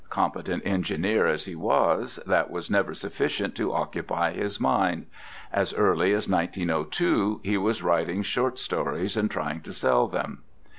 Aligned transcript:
Competent 0.09 0.65
engineer 0.65 1.27
as 1.27 1.45
he 1.45 1.53
was, 1.53 2.19
that 2.25 2.49
was 2.49 2.71
never 2.71 2.95
sufficient 2.95 3.53
to 3.53 3.71
occupy 3.71 4.31
his 4.31 4.59
mind. 4.59 5.05
As 5.53 5.75
early 5.75 6.11
as 6.11 6.27
1902 6.27 7.41
he 7.43 7.55
was 7.59 7.83
writing 7.83 8.23
short 8.23 8.57
stories 8.57 9.15
and 9.15 9.29
trying 9.29 9.61
to 9.61 9.71
sell 9.71 10.07
them. 10.07 10.41